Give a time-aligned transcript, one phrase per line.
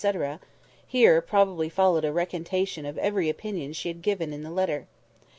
[0.87, 4.87] —(here probably followed a recantation of every opinion she had given in the letter).